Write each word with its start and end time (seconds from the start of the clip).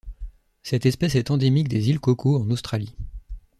Cette 0.63 0.87
espèce 0.87 1.13
est 1.13 1.29
endémique 1.29 1.67
des 1.67 1.91
îles 1.91 1.99
Cocos 1.99 2.41
en 2.41 2.49
Australie. 2.49 2.95